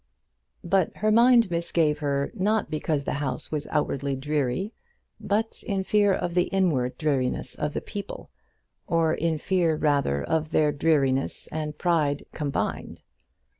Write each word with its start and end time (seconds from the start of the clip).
But 0.63 0.97
her 0.97 1.11
mind 1.11 1.51
misgave 1.51 1.99
her, 1.99 2.31
not 2.33 2.71
because 2.71 3.03
the 3.03 3.13
house 3.21 3.51
was 3.51 3.67
outwardly 3.67 4.15
dreary, 4.15 4.71
but 5.19 5.63
in 5.67 5.83
fear 5.83 6.11
of 6.11 6.33
the 6.33 6.45
inward 6.45 6.97
dreariness 6.97 7.53
of 7.53 7.75
the 7.75 7.81
people 7.81 8.31
or 8.87 9.13
in 9.13 9.37
fear 9.37 9.75
rather 9.75 10.23
of 10.23 10.49
their 10.53 10.71
dreariness 10.71 11.45
and 11.51 11.77
pride 11.77 12.25
combined. 12.31 13.03